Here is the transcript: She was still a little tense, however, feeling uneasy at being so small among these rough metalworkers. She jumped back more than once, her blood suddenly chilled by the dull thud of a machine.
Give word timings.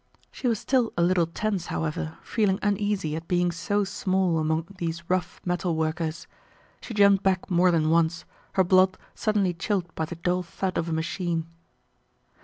She 0.31 0.47
was 0.47 0.57
still 0.57 0.91
a 0.97 1.03
little 1.03 1.27
tense, 1.27 1.67
however, 1.67 2.17
feeling 2.23 2.57
uneasy 2.63 3.15
at 3.15 3.27
being 3.27 3.51
so 3.51 3.83
small 3.83 4.39
among 4.39 4.65
these 4.79 5.07
rough 5.11 5.39
metalworkers. 5.45 6.25
She 6.81 6.95
jumped 6.95 7.21
back 7.21 7.51
more 7.51 7.69
than 7.69 7.91
once, 7.91 8.25
her 8.53 8.63
blood 8.63 8.97
suddenly 9.13 9.53
chilled 9.53 9.93
by 9.93 10.05
the 10.05 10.15
dull 10.15 10.41
thud 10.41 10.79
of 10.79 10.89
a 10.89 10.91
machine. 10.91 11.45